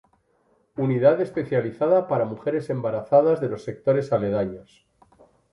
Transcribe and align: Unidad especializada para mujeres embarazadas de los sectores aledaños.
Unidad 0.77 1.21
especializada 1.21 2.07
para 2.07 2.25
mujeres 2.25 2.71
embarazadas 2.71 3.39
de 3.39 3.49
los 3.49 3.63
sectores 3.63 4.11
aledaños. 4.11 4.87